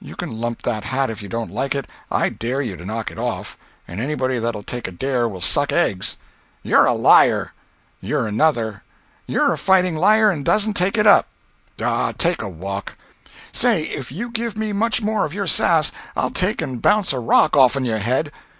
[0.00, 1.86] "You can lump that hat if you don't like it.
[2.10, 6.16] I dare you to knock it off—and anybody that'll take a dare will suck eggs."
[6.64, 7.52] "You're a liar!"
[8.00, 8.82] "You're another."
[9.28, 11.28] "You're a fighting liar and dasn't take it up."
[11.80, 12.96] "Aw—take a walk!"
[13.52, 17.56] "Say—if you give me much more of your sass I'll take and bounce a rock
[17.56, 18.32] off'n your head."